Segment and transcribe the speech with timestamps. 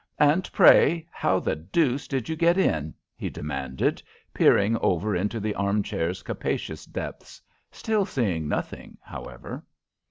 [0.17, 4.01] "And, pray, how the deuce did you get in?" he demanded,
[4.33, 7.39] peering over into the arm chair's capacious depths
[7.71, 9.63] still seeing nothing, however.